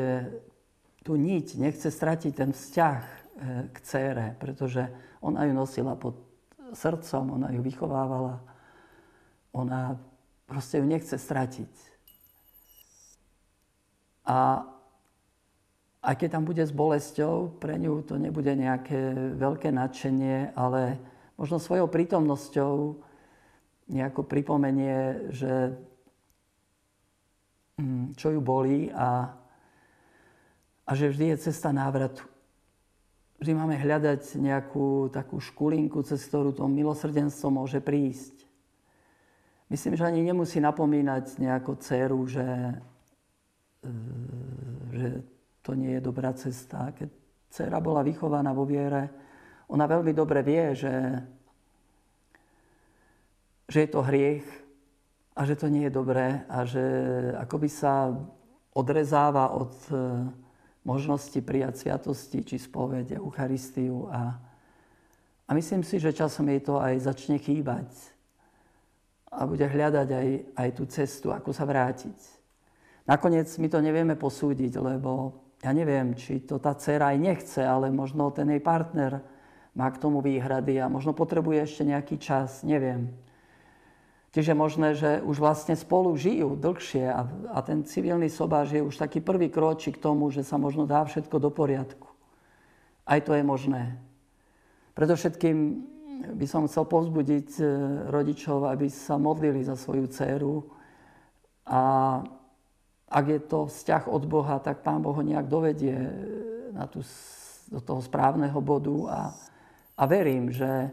tú 1.07 1.15
niť, 1.15 1.63
nechce 1.63 1.91
stratiť 1.91 2.33
ten 2.35 2.51
vzťah 2.51 3.03
e, 3.03 3.15
k 3.71 3.77
cére, 3.87 4.27
pretože 4.39 4.91
ona 5.23 5.47
ju 5.47 5.55
nosila 5.55 5.95
pod 5.95 6.19
srdcom, 6.75 7.39
ona 7.39 7.55
ju 7.55 7.63
vychovávala 7.63 8.52
ona 9.53 10.01
proste 10.49 10.81
ju 10.81 10.85
nechce 10.85 11.17
stratiť. 11.17 11.73
A 14.29 14.65
aj 16.03 16.15
keď 16.19 16.29
tam 16.35 16.45
bude 16.45 16.67
s 16.67 16.75
bolesťou, 16.75 17.63
pre 17.63 17.79
ňu 17.79 18.03
to 18.03 18.19
nebude 18.19 18.51
nejaké 18.51 19.15
veľké 19.39 19.71
nadšenie, 19.71 20.51
ale 20.59 20.99
možno 21.39 21.63
svojou 21.63 21.87
prítomnosťou 21.87 22.99
nejako 23.87 24.27
pripomenie, 24.27 25.31
že 25.31 25.79
mm, 27.79 28.19
čo 28.19 28.35
ju 28.35 28.41
bolí 28.43 28.91
a, 28.91 29.31
a 30.87 30.91
že 30.99 31.11
vždy 31.11 31.35
je 31.35 31.45
cesta 31.51 31.71
návratu. 31.71 32.27
Vždy 33.43 33.59
máme 33.59 33.75
hľadať 33.75 34.39
nejakú 34.39 35.11
takú 35.11 35.43
škulinku, 35.43 36.03
cez 36.07 36.23
ktorú 36.31 36.55
to 36.55 36.67
milosrdenstvo 36.71 37.51
môže 37.51 37.83
prísť. 37.83 38.52
Myslím, 39.73 39.97
že 39.97 40.05
ani 40.05 40.21
nemusí 40.21 40.61
napomínať 40.61 41.41
nejakú 41.41 41.81
dceru, 41.81 42.29
že, 42.29 42.77
e, 43.81 43.93
že 44.93 45.09
to 45.65 45.73
nie 45.73 45.97
je 45.97 46.01
dobrá 46.05 46.37
cesta. 46.37 46.93
Keď 46.93 47.09
dcera 47.49 47.81
bola 47.81 48.05
vychovaná 48.05 48.53
vo 48.53 48.69
viere, 48.69 49.09
ona 49.73 49.89
veľmi 49.89 50.13
dobre 50.13 50.45
vie, 50.45 50.77
že, 50.77 50.93
že 53.65 53.79
je 53.81 53.89
to 53.89 54.05
hriech 54.05 54.45
a 55.33 55.49
že 55.49 55.57
to 55.57 55.73
nie 55.73 55.89
je 55.89 55.97
dobré 55.97 56.45
a 56.53 56.69
že 56.69 56.85
akoby 57.41 57.73
sa 57.73 58.13
odrezáva 58.77 59.57
od 59.57 59.73
e, 59.89 59.97
možnosti 60.85 61.41
prijať 61.41 61.81
sviatosti 61.81 62.45
či 62.45 62.61
spovede, 62.61 63.17
Eucharistiu 63.17 64.05
a, 64.13 64.37
a 65.49 65.51
myslím 65.57 65.81
si, 65.81 65.97
že 65.97 66.13
časom 66.13 66.53
jej 66.53 66.61
to 66.61 66.77
aj 66.77 67.09
začne 67.09 67.41
chýbať 67.41 68.12
a 69.33 69.49
bude 69.49 69.65
hľadať 69.65 70.09
aj, 70.13 70.29
aj 70.61 70.69
tú 70.77 70.85
cestu, 70.85 71.33
ako 71.33 71.57
sa 71.57 71.65
vrátiť. 71.65 72.17
Nakoniec 73.09 73.49
my 73.49 73.69
to 73.73 73.81
nevieme 73.81 74.15
posúdiť, 74.15 74.77
lebo 74.77 75.41
ja 75.65 75.73
neviem, 75.73 76.13
či 76.13 76.45
to 76.45 76.61
tá 76.61 76.77
dcera 76.77 77.17
aj 77.17 77.19
nechce, 77.19 77.63
ale 77.65 77.89
možno 77.89 78.29
ten 78.31 78.53
jej 78.53 78.61
partner 78.61 79.25
má 79.73 79.89
k 79.89 80.01
tomu 80.01 80.21
výhrady 80.21 80.77
a 80.79 80.93
možno 80.93 81.17
potrebuje 81.17 81.65
ešte 81.65 81.83
nejaký 81.89 82.21
čas, 82.21 82.61
neviem. 82.61 83.09
Čiže 84.33 84.57
možné, 84.57 84.97
že 84.97 85.21
už 85.21 85.41
vlastne 85.41 85.77
spolu 85.77 86.17
žijú 86.17 86.57
dlhšie 86.57 87.05
a, 87.05 87.29
a 87.53 87.59
ten 87.61 87.85
civilný 87.85 88.33
sobáš 88.33 88.73
je 88.73 88.81
už 88.81 88.97
taký 88.97 89.21
prvý 89.21 89.53
kročík 89.53 90.01
k 90.01 90.05
tomu, 90.09 90.33
že 90.33 90.41
sa 90.41 90.57
možno 90.57 90.89
dá 90.89 91.05
všetko 91.05 91.37
do 91.37 91.53
poriadku. 91.53 92.09
Aj 93.05 93.21
to 93.21 93.37
je 93.37 93.45
možné. 93.45 94.01
Predovšetkým 94.97 95.85
by 96.23 96.47
som 96.47 96.71
chcel 96.71 96.87
povzbudiť 96.87 97.49
e, 97.59 97.65
rodičov, 98.11 98.71
aby 98.71 98.87
sa 98.87 99.19
modlili 99.19 99.67
za 99.67 99.75
svoju 99.75 100.07
dceru 100.07 100.63
a 101.67 101.83
ak 103.13 103.25
je 103.29 103.41
to 103.45 103.69
vzťah 103.69 104.09
od 104.09 104.25
Boha, 104.25 104.57
tak 104.63 104.81
Pán 104.81 105.05
Boh 105.05 105.13
ho 105.13 105.21
nejak 105.21 105.45
dovedie 105.45 105.95
na 106.73 106.89
tú, 106.89 107.05
do 107.69 107.81
toho 107.85 108.01
správneho 108.01 108.57
bodu 108.65 108.97
a, 109.13 109.21
a 110.01 110.03
verím, 110.09 110.49
že, 110.49 110.89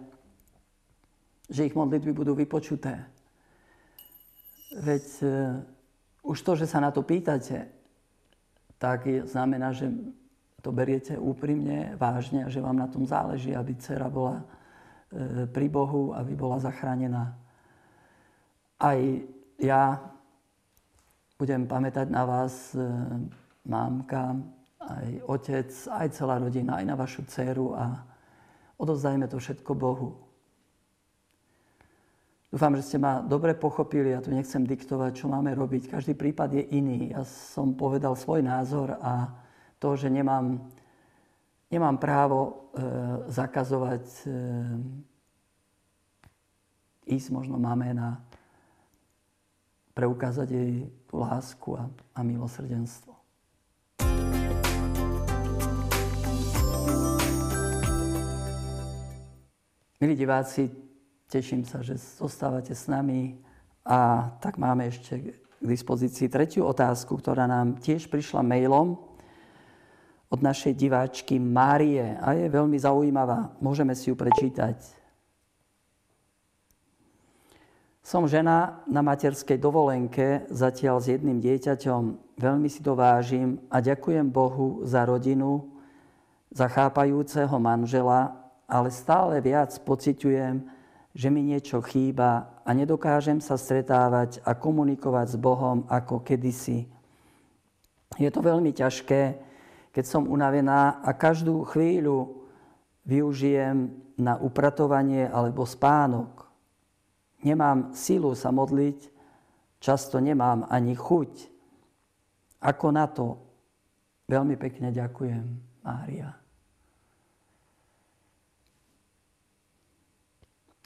že 1.47 1.63
ich 1.63 1.77
modlitby 1.77 2.11
budú 2.11 2.35
vypočuté. 2.35 3.07
Veď 4.83 5.05
uh, 5.23 5.31
už 6.27 6.43
to, 6.43 6.59
že 6.59 6.67
sa 6.67 6.83
na 6.83 6.91
to 6.91 7.07
pýtate, 7.07 7.71
tak 8.75 9.07
je, 9.07 9.23
znamená, 9.23 9.71
že 9.71 9.87
to 10.59 10.75
beriete 10.75 11.15
úprimne, 11.15 11.95
vážne 11.95 12.43
a 12.43 12.51
že 12.51 12.59
vám 12.59 12.75
na 12.75 12.91
tom 12.91 13.07
záleží, 13.07 13.55
aby 13.55 13.79
dcera 13.79 14.11
bola 14.11 14.43
E, 14.43 14.58
pri 15.49 15.67
Bohu, 15.73 16.13
aby 16.13 16.37
bola 16.37 16.61
zachránená. 16.61 17.33
Aj 18.77 18.99
ja 19.57 19.99
budem 21.39 21.65
pamätať 21.65 22.07
na 22.11 22.23
vás, 22.27 22.75
e, 22.75 22.83
mámka, 23.63 24.35
aj 24.79 25.07
otec, 25.27 25.69
aj 25.71 26.07
celá 26.11 26.35
rodina, 26.35 26.79
aj 26.79 26.85
na 26.85 26.95
vašu 26.99 27.23
dceru 27.27 27.75
a 27.75 28.03
odozdajme 28.75 29.27
to 29.27 29.39
všetko 29.39 29.71
Bohu. 29.75 30.19
Dúfam, 32.49 32.73
že 32.73 32.81
ste 32.81 32.97
ma 32.97 33.21
dobre 33.21 33.53
pochopili, 33.53 34.09
ja 34.09 34.25
tu 34.25 34.33
nechcem 34.33 34.65
diktovať, 34.65 35.21
čo 35.21 35.29
máme 35.29 35.53
robiť. 35.53 35.93
Každý 35.93 36.17
prípad 36.17 36.49
je 36.57 36.63
iný. 36.73 37.13
Ja 37.13 37.21
som 37.21 37.77
povedal 37.77 38.17
svoj 38.17 38.41
názor 38.41 38.97
a 38.97 39.29
to, 39.77 39.93
že 39.93 40.09
nemám 40.09 40.57
nemám 41.69 42.01
právo 42.01 42.39
e, 42.41 42.51
zakazovať 43.29 44.05
e, 44.25 44.29
ísť 47.09 47.27
možno 47.29 47.61
máme 47.61 47.93
na 47.93 48.21
preukázať 49.93 50.49
jej 50.49 50.73
tú 51.05 51.21
lásku 51.21 51.69
a, 51.77 51.89
a 52.13 52.19
milosrdenstvo. 52.25 53.13
Milí 59.99 60.15
diváci, 60.15 60.71
teším 61.27 61.67
sa, 61.67 61.83
že 61.83 61.99
zostávate 61.99 62.71
s 62.71 62.87
nami 62.87 63.35
a 63.83 64.31
tak 64.39 64.55
máme 64.55 64.87
ešte 64.87 65.35
k 65.35 65.65
dispozícii 65.65 66.31
tretiu 66.31 66.63
otázku, 66.71 67.19
ktorá 67.19 67.43
nám 67.43 67.75
tiež 67.83 68.07
prišla 68.07 68.39
mailom 68.39 69.08
od 70.29 70.39
našej 70.45 70.77
diváčky 70.77 71.41
Márie 71.41 72.13
a 72.21 72.37
je 72.37 72.45
veľmi 72.45 72.77
zaujímavá. 72.77 73.57
Môžeme 73.57 73.97
si 73.97 74.13
ju 74.13 74.15
prečítať. 74.15 74.77
Som 78.05 78.25
žena 78.25 78.81
na 78.89 79.05
materskej 79.05 79.61
dovolenke, 79.61 80.45
zatiaľ 80.49 80.97
s 81.01 81.13
jedným 81.13 81.37
dieťaťom. 81.41 82.01
Veľmi 82.41 82.65
si 82.65 82.81
to 82.81 82.97
vážim 82.97 83.61
a 83.69 83.81
ďakujem 83.81 84.25
Bohu 84.29 84.81
za 84.85 85.05
rodinu, 85.05 85.69
za 86.49 86.65
chápajúceho 86.65 87.53
manžela, 87.61 88.33
ale 88.65 88.89
stále 88.89 89.37
viac 89.41 89.77
pociťujem, 89.85 90.65
že 91.13 91.27
mi 91.29 91.41
niečo 91.41 91.81
chýba 91.85 92.49
a 92.65 92.69
nedokážem 92.73 93.41
sa 93.41 93.57
stretávať 93.57 94.41
a 94.45 94.57
komunikovať 94.57 95.33
s 95.33 95.37
Bohom 95.37 95.85
ako 95.89 96.21
kedysi. 96.21 96.89
Je 98.17 98.29
to 98.33 98.41
veľmi 98.41 98.73
ťažké, 98.73 99.48
keď 99.99 100.07
som 100.07 100.31
unavená 100.31 101.03
a 101.03 101.11
každú 101.11 101.67
chvíľu 101.67 102.47
využijem 103.03 103.91
na 104.15 104.39
upratovanie 104.39 105.27
alebo 105.27 105.67
spánok. 105.67 106.47
nemám 107.43 107.91
sílu 107.91 108.31
sa 108.31 108.47
modliť, 108.47 108.95
často 109.83 110.23
nemám 110.23 110.63
ani 110.71 110.95
chuť. 110.95 111.51
Ako 112.63 112.95
na 112.95 113.11
to? 113.11 113.43
Veľmi 114.31 114.55
pekne 114.55 114.95
ďakujem, 114.95 115.43
Mária. 115.83 116.31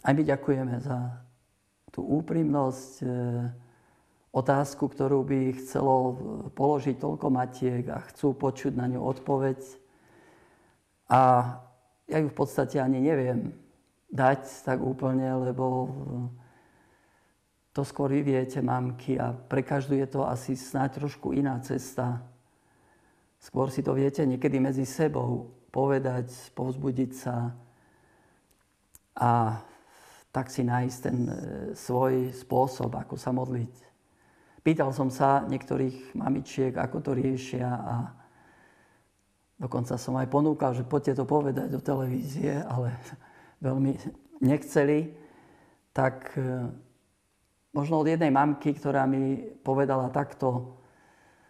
Aj 0.01 0.13
my 0.17 0.23
ďakujeme 0.25 0.81
za 0.81 1.21
tú 1.93 2.01
úprimnosť, 2.01 3.05
e, 3.05 3.07
otázku, 4.33 4.89
ktorú 4.89 5.21
by 5.21 5.61
chcelo 5.61 6.17
položiť 6.57 6.97
toľko 6.97 7.27
matiek 7.29 7.85
a 7.93 8.01
chcú 8.09 8.33
počuť 8.33 8.73
na 8.73 8.89
ňu 8.89 8.99
odpoveď. 9.05 9.61
A 11.13 11.21
ja 12.09 12.17
ju 12.17 12.27
v 12.33 12.37
podstate 12.37 12.81
ani 12.81 12.97
neviem 12.97 13.53
dať 14.09 14.65
tak 14.65 14.81
úplne, 14.81 15.29
lebo 15.37 15.93
to 17.73 17.81
skôr 17.85 18.09
vy 18.09 18.21
viete, 18.21 18.61
mamky, 18.61 19.17
a 19.17 19.33
pre 19.33 19.61
každú 19.61 19.97
je 19.97 20.05
to 20.09 20.25
asi 20.25 20.57
snáď 20.57 21.01
trošku 21.01 21.33
iná 21.33 21.57
cesta. 21.61 22.21
Skôr 23.37 23.69
si 23.69 23.81
to 23.85 23.93
viete 23.93 24.21
niekedy 24.25 24.57
medzi 24.61 24.85
sebou 24.85 25.53
povedať, 25.73 26.29
povzbudiť 26.53 27.11
sa 27.17 27.53
a 29.17 29.61
tak 30.33 30.49
si 30.49 30.65
nájsť 30.65 30.97
ten 31.01 31.17
e, 31.29 31.33
svoj 31.77 32.33
spôsob, 32.33 32.89
ako 32.97 33.13
sa 33.17 33.29
modliť. 33.29 33.92
Pýtal 34.63 34.95
som 34.95 35.11
sa 35.11 35.43
niektorých 35.43 36.15
mamičiek, 36.15 36.71
ako 36.71 37.03
to 37.03 37.11
riešia 37.11 37.67
a 37.67 37.95
dokonca 39.59 39.99
som 39.99 40.15
aj 40.15 40.31
ponúkal, 40.31 40.71
že 40.71 40.87
poďte 40.87 41.19
to 41.19 41.27
povedať 41.27 41.67
do 41.67 41.83
televízie, 41.83 42.63
ale 42.63 42.95
veľmi 43.67 43.99
nechceli. 44.39 45.11
Tak 45.91 46.39
e, 46.39 46.71
možno 47.75 47.99
od 47.99 48.07
jednej 48.07 48.31
mamky, 48.31 48.71
ktorá 48.71 49.03
mi 49.03 49.35
povedala 49.67 50.07
takto. 50.15 50.79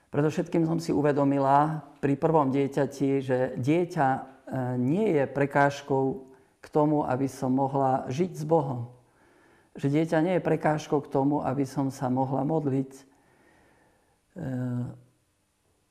Predovšetkým 0.09 0.65
som 0.65 0.81
si 0.81 0.89
uvedomila 0.89 1.85
pri 2.01 2.17
prvom 2.17 2.49
dieťati, 2.49 3.09
že 3.21 3.37
dieťa 3.61 4.07
e, 4.09 4.19
nie 4.81 5.21
je 5.21 5.29
prekážkou 5.29 6.33
k 6.65 6.67
tomu, 6.73 7.05
aby 7.05 7.29
som 7.29 7.53
mohla 7.53 8.09
žiť 8.09 8.41
s 8.41 8.45
Bohom. 8.49 8.89
Že 9.73 9.87
dieťa 9.89 10.17
nie 10.21 10.33
je 10.37 10.47
prekážkou 10.47 11.01
k 11.01 11.11
tomu, 11.11 11.41
aby 11.41 11.65
som 11.65 11.89
sa 11.89 12.05
mohla 12.09 12.45
modliť. 12.45 12.91
E, 12.93 13.03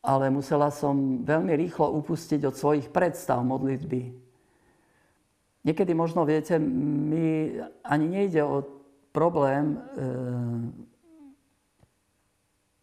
ale 0.03 0.25
musela 0.31 0.71
som 0.71 1.23
veľmi 1.23 1.55
rýchlo 1.55 1.91
upustiť 2.03 2.43
od 2.47 2.55
svojich 2.55 2.91
predstav 2.91 3.43
modlitby. 3.43 4.15
Niekedy 5.63 5.95
možno, 5.95 6.27
viete, 6.27 6.59
mi 6.59 7.55
ani 7.87 8.07
nejde 8.11 8.43
o 8.43 8.67
problém 9.15 9.79
e, 9.79 9.79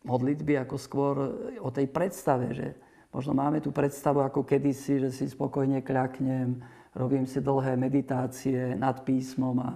modlitby 0.07 0.63
ako 0.63 0.75
skôr 0.79 1.15
o 1.59 1.69
tej 1.75 1.91
predstave, 1.91 2.55
že 2.55 2.67
možno 3.11 3.35
máme 3.35 3.59
tú 3.59 3.75
predstavu 3.75 4.23
ako 4.23 4.47
kedysi, 4.47 5.03
že 5.03 5.09
si 5.11 5.27
spokojne 5.27 5.83
kľaknem, 5.83 6.63
robím 6.95 7.27
si 7.27 7.43
dlhé 7.43 7.75
meditácie 7.75 8.79
nad 8.79 9.03
písmom 9.03 9.59
a, 9.59 9.75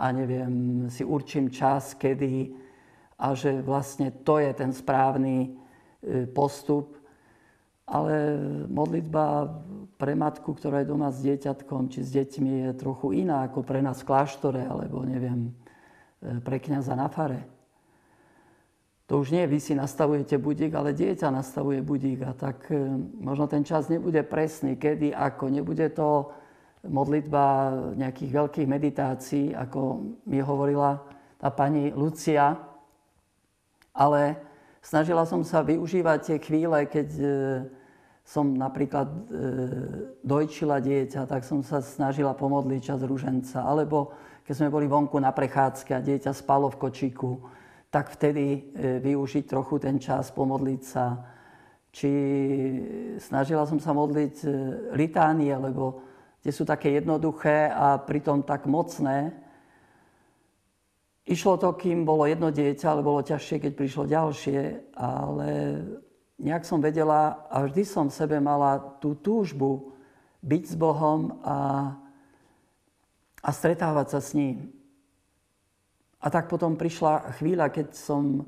a 0.00 0.08
neviem, 0.16 0.88
si 0.88 1.04
určím 1.04 1.52
čas, 1.52 1.92
kedy 1.92 2.56
a 3.20 3.36
že 3.36 3.60
vlastne 3.60 4.08
to 4.24 4.40
je 4.40 4.48
ten 4.56 4.72
správny 4.72 5.36
e, 5.44 5.48
postup. 6.32 6.96
Ale 7.84 8.38
modlitba 8.70 9.50
pre 10.00 10.16
matku, 10.16 10.56
ktorá 10.56 10.80
je 10.80 10.88
doma 10.94 11.12
s 11.12 11.20
dieťatkom 11.20 11.92
či 11.92 12.00
s 12.06 12.14
deťmi, 12.16 12.70
je 12.70 12.80
trochu 12.80 13.26
iná 13.26 13.44
ako 13.44 13.60
pre 13.66 13.84
nás 13.84 14.00
v 14.00 14.08
kláštore, 14.08 14.62
alebo 14.62 15.04
neviem, 15.04 15.52
E, 16.20 16.40
pre 16.40 16.60
kniaza 16.60 16.92
na 16.92 17.08
fare. 17.08 17.48
To 19.08 19.18
už 19.18 19.32
nie 19.32 19.42
vy 19.48 19.58
si 19.58 19.72
nastavujete 19.74 20.38
budík, 20.38 20.76
ale 20.76 20.92
dieťa 20.92 21.32
nastavuje 21.32 21.80
budík 21.80 22.22
a 22.28 22.36
tak 22.36 22.68
e, 22.68 22.76
možno 23.24 23.48
ten 23.48 23.64
čas 23.64 23.88
nebude 23.88 24.20
presný, 24.22 24.76
kedy, 24.76 25.16
ako. 25.16 25.48
Nebude 25.48 25.88
to 25.88 26.28
modlitba 26.86 27.44
nejakých 27.96 28.30
veľkých 28.32 28.68
meditácií, 28.68 29.44
ako 29.52 29.80
mi 30.24 30.40
hovorila 30.40 31.00
tá 31.36 31.52
pani 31.52 31.92
Lucia, 31.92 32.56
ale 33.92 34.36
snažila 34.80 35.28
som 35.28 35.44
sa 35.44 35.60
využívať 35.60 36.18
tie 36.24 36.38
chvíle, 36.40 36.78
keď 36.88 37.08
e, 37.16 37.26
som 38.20 38.54
napríklad 38.54 39.10
dojčila 40.22 40.78
dieťa, 40.78 41.26
tak 41.26 41.42
som 41.42 41.66
sa 41.66 41.82
snažila 41.82 42.30
pomodliť 42.30 42.78
čas 42.78 43.00
rúženca, 43.02 43.66
alebo 43.66 44.14
keď 44.46 44.54
sme 44.54 44.70
boli 44.70 44.86
vonku 44.86 45.18
na 45.18 45.34
prechádzke 45.34 45.94
a 45.94 46.04
dieťa 46.04 46.30
spalo 46.34 46.70
v 46.70 46.78
kočíku, 46.78 47.38
tak 47.90 48.10
vtedy 48.14 48.46
e, 48.50 48.58
využiť 49.02 49.46
trochu 49.50 49.82
ten 49.82 49.98
čas, 49.98 50.30
pomodliť 50.30 50.82
sa. 50.82 51.18
Či 51.90 52.10
snažila 53.18 53.66
som 53.66 53.82
sa 53.82 53.90
modliť 53.90 54.34
e, 54.42 54.48
litánie, 54.94 55.50
lebo 55.54 56.02
tie 56.40 56.52
sú 56.52 56.64
také 56.64 56.96
jednoduché 56.96 57.68
a 57.68 58.00
pritom 58.00 58.42
tak 58.42 58.64
mocné. 58.68 59.32
Išlo 61.28 61.60
to, 61.60 61.76
kým 61.76 62.02
bolo 62.02 62.26
jedno 62.26 62.50
dieťa, 62.50 62.86
ale 62.90 63.06
bolo 63.06 63.20
ťažšie, 63.22 63.60
keď 63.60 63.72
prišlo 63.76 64.04
ďalšie, 64.08 64.60
ale 64.96 65.48
nejak 66.40 66.64
som 66.64 66.80
vedela 66.80 67.46
a 67.52 67.64
vždy 67.68 67.84
som 67.84 68.08
v 68.08 68.16
sebe 68.16 68.36
mala 68.40 68.80
tú 68.98 69.14
túžbu 69.14 69.92
byť 70.40 70.62
s 70.72 70.74
Bohom 70.74 71.38
a 71.44 71.56
a 73.40 73.50
stretávať 73.52 74.06
sa 74.16 74.20
s 74.20 74.36
ním. 74.36 74.68
A 76.20 76.28
tak 76.28 76.52
potom 76.52 76.76
prišla 76.76 77.32
chvíľa, 77.40 77.72
keď 77.72 77.96
som 77.96 78.44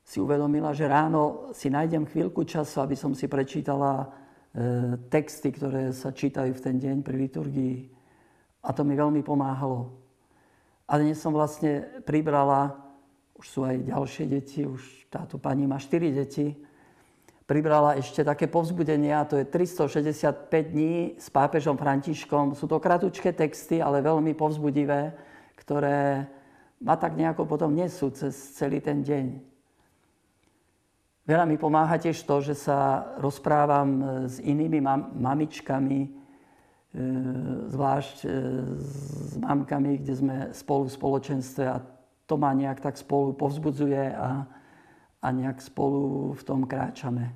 si 0.00 0.16
uvedomila, 0.16 0.72
že 0.72 0.88
ráno 0.88 1.52
si 1.52 1.68
nájdem 1.68 2.08
chvíľku 2.08 2.48
času, 2.48 2.80
aby 2.80 2.96
som 2.96 3.12
si 3.12 3.28
prečítala 3.28 4.08
texty, 5.08 5.54
ktoré 5.54 5.94
sa 5.94 6.10
čítajú 6.10 6.50
v 6.54 6.64
ten 6.64 6.76
deň 6.78 6.96
pri 7.06 7.16
liturgii. 7.16 7.76
A 8.66 8.74
to 8.74 8.82
mi 8.82 8.98
veľmi 8.98 9.22
pomáhalo. 9.22 9.94
A 10.90 10.98
dnes 10.98 11.22
som 11.22 11.30
vlastne 11.30 11.86
pribrala, 12.02 12.74
už 13.38 13.46
sú 13.46 13.60
aj 13.62 13.86
ďalšie 13.86 14.24
deti, 14.26 14.66
už 14.66 15.06
táto 15.06 15.38
pani 15.38 15.64
má 15.70 15.78
štyri 15.78 16.10
deti, 16.10 16.58
pribrala 17.50 17.98
ešte 17.98 18.22
také 18.22 18.46
povzbudenie 18.46 19.10
to 19.26 19.42
je 19.42 19.46
365 19.46 20.46
dní 20.70 21.18
s 21.18 21.34
pápežom 21.34 21.74
Františkom. 21.74 22.54
Sú 22.54 22.70
to 22.70 22.78
kratučké 22.78 23.34
texty, 23.34 23.82
ale 23.82 24.06
veľmi 24.06 24.38
povzbudivé, 24.38 25.18
ktoré 25.58 26.30
ma 26.78 26.94
tak 26.94 27.18
nejako 27.18 27.50
potom 27.50 27.74
nesú 27.74 28.14
cez 28.14 28.38
celý 28.54 28.78
ten 28.78 29.02
deň. 29.02 29.49
Veľa 31.30 31.46
mi 31.46 31.54
pomáha 31.54 31.94
tiež 31.94 32.26
to, 32.26 32.42
že 32.42 32.58
sa 32.58 33.06
rozprávam 33.22 34.02
s 34.26 34.42
inými 34.42 34.82
mam- 34.82 35.14
mamičkami, 35.14 36.00
e, 36.02 36.10
zvlášť 37.70 38.16
e, 38.26 38.28
s 39.30 39.38
mamkami, 39.38 40.02
kde 40.02 40.14
sme 40.18 40.36
spolu 40.50 40.90
v 40.90 40.96
spoločenstve 40.98 41.64
a 41.70 41.78
to 42.26 42.34
ma 42.34 42.50
nejak 42.50 42.82
tak 42.82 42.98
spolu 42.98 43.30
povzbudzuje 43.38 44.10
a, 44.10 44.42
a 45.22 45.26
nejak 45.30 45.62
spolu 45.62 46.34
v 46.34 46.42
tom 46.42 46.66
kráčame. 46.66 47.30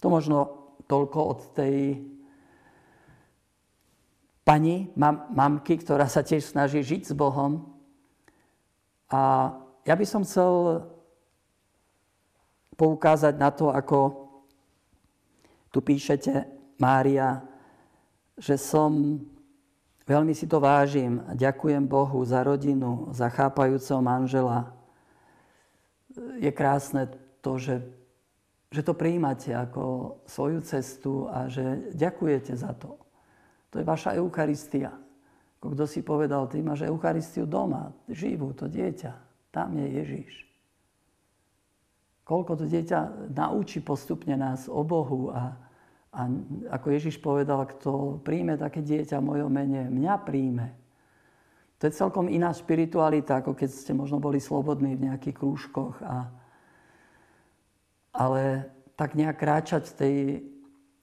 To 0.00 0.08
možno 0.08 0.48
toľko 0.88 1.18
od 1.20 1.40
tej 1.52 2.00
pani, 4.48 4.88
mam, 4.96 5.28
mamky, 5.28 5.76
ktorá 5.76 6.08
sa 6.08 6.24
tiež 6.24 6.48
snaží 6.48 6.80
žiť 6.80 7.04
s 7.04 7.12
Bohom. 7.12 7.68
A 9.12 9.52
ja 9.84 9.92
by 9.92 10.08
som 10.08 10.24
chcel 10.24 10.80
poukázať 12.80 13.36
na 13.36 13.52
to, 13.52 13.68
ako 13.68 14.30
tu 15.68 15.84
píšete, 15.84 16.48
Mária, 16.80 17.44
že 18.40 18.56
som, 18.56 19.20
veľmi 20.08 20.32
si 20.32 20.48
to 20.48 20.56
vážim, 20.64 21.20
ďakujem 21.36 21.84
Bohu 21.84 22.24
za 22.24 22.40
rodinu, 22.40 23.12
za 23.12 23.28
chápajúceho 23.28 24.00
manžela, 24.00 24.72
je 26.40 26.48
krásne 26.48 27.06
to, 27.44 27.60
že, 27.60 27.84
že 28.72 28.80
to 28.80 28.96
prijímate 28.96 29.52
ako 29.52 30.16
svoju 30.24 30.64
cestu 30.64 31.28
a 31.28 31.52
že 31.52 31.92
ďakujete 31.92 32.56
za 32.56 32.72
to. 32.72 32.96
To 33.70 33.78
je 33.78 33.86
vaša 33.86 34.18
Eucharistia. 34.18 34.96
Kto 35.60 35.84
si 35.84 36.00
povedal, 36.00 36.48
ty 36.48 36.64
máš 36.64 36.88
Eucharistiu 36.88 37.44
doma, 37.44 37.92
živú, 38.08 38.56
to 38.56 38.66
dieťa. 38.66 39.12
Tam 39.52 39.76
je 39.76 39.86
Ježíš. 40.00 40.49
Koľko 42.30 42.62
to 42.62 42.64
dieťa 42.70 43.26
naučí 43.34 43.82
postupne 43.82 44.38
nás 44.38 44.70
o 44.70 44.86
Bohu 44.86 45.34
a, 45.34 45.50
a 46.14 46.30
ako 46.78 46.86
Ježiš 46.94 47.18
povedal, 47.18 47.66
kto 47.66 48.22
príjme 48.22 48.54
také 48.54 48.86
dieťa 48.86 49.18
v 49.18 49.28
mojom 49.34 49.50
mene, 49.50 49.90
mňa 49.90 50.14
príjme. 50.22 50.70
To 51.82 51.90
je 51.90 51.98
celkom 51.98 52.30
iná 52.30 52.54
spiritualita, 52.54 53.42
ako 53.42 53.58
keď 53.58 53.70
ste 53.74 53.98
možno 53.98 54.22
boli 54.22 54.38
slobodní 54.38 54.94
v 54.94 55.10
nejakých 55.10 55.42
krúžkoch. 55.42 55.98
A, 56.06 56.30
ale 58.14 58.70
tak 58.94 59.18
nejak 59.18 59.34
kráčať 59.34 59.90
v, 59.90 59.94
tej, 59.98 60.16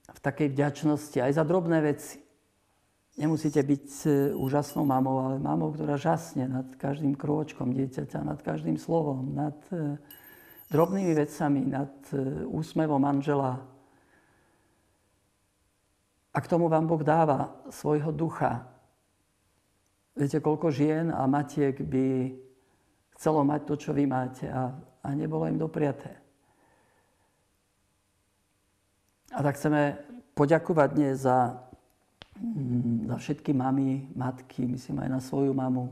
v 0.07 0.19
takej 0.23 0.47
vďačnosti 0.55 1.17
aj 1.19 1.31
za 1.35 1.43
drobné 1.43 1.83
veci. 1.83 2.23
Nemusíte 3.19 3.59
byť 3.67 3.87
e, 4.05 4.09
úžasnou 4.31 4.87
mamou, 4.87 5.17
ale 5.27 5.43
mamou, 5.43 5.75
ktorá 5.75 5.97
žasne 5.99 6.45
nad 6.45 6.69
každým 6.77 7.17
krôčkom 7.19 7.73
dieťaťa, 7.73 8.21
nad 8.23 8.39
každým 8.39 8.77
slovom, 8.77 9.33
nad 9.33 9.57
e, 9.73 9.97
drobnými 10.71 11.13
vecami, 11.13 11.62
nad 11.65 11.93
e, 12.12 12.45
úsmevom 12.45 13.01
manžela. 13.01 13.62
A 16.34 16.38
k 16.38 16.49
tomu 16.49 16.69
vám 16.69 16.86
Boh 16.86 17.01
dáva 17.01 17.56
svojho 17.69 18.12
ducha. 18.12 18.67
Viete, 20.17 20.41
koľko 20.41 20.69
žien 20.73 21.13
a 21.13 21.25
matiek 21.30 21.77
by 21.82 22.34
chcelo 23.17 23.41
mať 23.45 23.62
to, 23.65 23.73
čo 23.77 23.91
vy 23.93 24.06
máte 24.06 24.45
a, 24.49 24.73
a 25.01 25.08
nebolo 25.13 25.49
im 25.49 25.58
dopriaté. 25.58 26.13
A 29.34 29.43
tak 29.43 29.58
chceme 29.58 29.97
poďakovať 30.34 30.89
dnes 30.93 31.25
za 31.25 31.67
Mm, 32.38 33.10
za 33.10 33.17
všetky 33.17 33.53
mamy, 33.53 34.08
matky, 34.15 34.65
myslím 34.65 34.99
aj 34.99 35.10
na 35.10 35.19
svoju 35.19 35.53
mamu, 35.53 35.89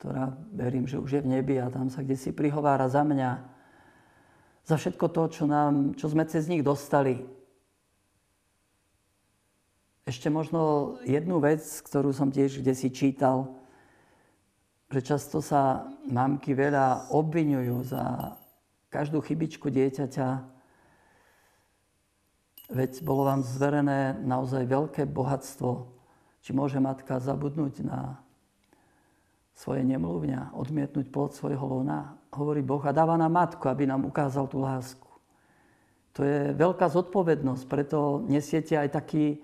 ktorá 0.00 0.32
verím, 0.52 0.88
že 0.88 0.96
už 0.96 1.12
je 1.12 1.20
v 1.20 1.30
nebi 1.36 1.60
a 1.60 1.68
tam 1.68 1.92
sa 1.92 2.00
kde 2.00 2.16
si 2.16 2.32
prihovára 2.32 2.88
za 2.88 3.04
mňa. 3.04 3.53
Za 4.64 4.80
všetko 4.80 5.06
to, 5.12 5.22
čo, 5.28 5.44
nám, 5.44 5.92
čo 5.94 6.08
sme 6.08 6.24
cez 6.24 6.48
nich 6.48 6.64
dostali. 6.64 7.20
Ešte 10.08 10.28
možno 10.32 10.96
jednu 11.04 11.40
vec, 11.40 11.64
ktorú 11.84 12.12
som 12.12 12.32
tiež 12.32 12.60
kde 12.60 12.72
si 12.76 12.88
čítal, 12.92 13.56
že 14.88 15.00
často 15.04 15.40
sa 15.44 15.88
mamky 16.08 16.52
veľa 16.52 17.12
obvinujú 17.12 17.88
za 17.88 18.36
každú 18.92 19.20
chybičku 19.20 19.68
dieťaťa, 19.68 20.54
Veď 22.72 23.04
bolo 23.04 23.28
vám 23.28 23.44
zverené 23.44 24.16
naozaj 24.24 24.64
veľké 24.64 25.04
bohatstvo. 25.04 25.92
Či 26.40 26.56
môže 26.56 26.80
matka 26.80 27.20
zabudnúť 27.20 27.84
na 27.84 28.18
svoje 29.54 29.86
nemluvňa, 29.86 30.58
odmietnúť 30.58 31.06
plod 31.14 31.30
svojho 31.32 31.62
lona, 31.62 32.18
hovorí 32.34 32.60
Boh 32.60 32.82
a 32.82 32.90
dáva 32.90 33.14
nám 33.14 33.30
matku, 33.30 33.70
aby 33.70 33.86
nám 33.86 34.02
ukázal 34.10 34.50
tú 34.50 34.58
lásku. 34.58 35.06
To 36.14 36.22
je 36.22 36.54
veľká 36.54 36.86
zodpovednosť, 36.90 37.64
preto 37.66 38.22
nesiete 38.26 38.74
aj 38.78 38.98
taký 38.98 39.38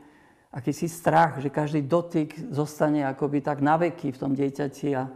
akýsi 0.51 0.90
strach, 0.90 1.38
že 1.38 1.51
každý 1.51 1.87
dotyk 1.87 2.51
zostane 2.51 3.07
akoby 3.07 3.42
tak 3.42 3.62
naveky 3.62 4.11
v 4.11 4.20
tom 4.20 4.35
dieťati 4.35 4.99
a, 4.99 5.07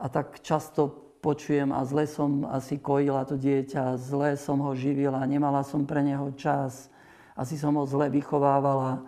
a 0.00 0.06
tak 0.08 0.40
často 0.40 1.08
počujem 1.20 1.72
a 1.72 1.84
zle 1.84 2.08
som 2.08 2.48
asi 2.48 2.80
kojila 2.80 3.28
to 3.28 3.36
dieťa, 3.36 4.00
zle 4.00 4.36
som 4.40 4.64
ho 4.64 4.72
živila, 4.72 5.20
nemala 5.28 5.60
som 5.60 5.84
pre 5.84 6.00
neho 6.00 6.32
čas, 6.36 6.88
asi 7.36 7.60
som 7.60 7.76
ho 7.76 7.84
zle 7.84 8.08
vychovávala. 8.08 9.04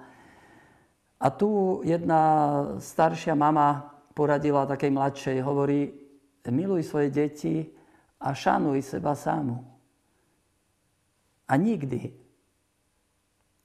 A 1.20 1.28
tu 1.28 1.80
jedna 1.84 2.22
staršia 2.80 3.36
mama 3.36 3.89
poradila 4.14 4.66
takej 4.66 4.90
mladšej, 4.90 5.38
hovorí, 5.42 5.90
miluj 6.50 6.82
svoje 6.82 7.08
deti 7.14 7.68
a 8.18 8.34
šanuj 8.34 8.82
seba 8.82 9.14
sámu. 9.14 9.62
A 11.50 11.54
nikdy, 11.54 12.10